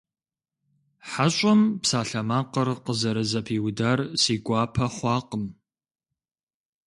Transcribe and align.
ХьэщӀэм 1.09 1.61
псалъэмакъыр 1.81 2.69
къызэрызэпиудар 2.85 3.99
си 4.21 4.35
гуапэ 4.45 4.85
хъуакъым. 4.95 5.43